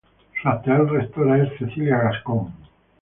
Su 0.41 0.49
actual 0.49 0.89
rectora 0.89 1.43
es 1.43 1.55
Cecília 1.59 1.99
Gascón. 1.99 2.51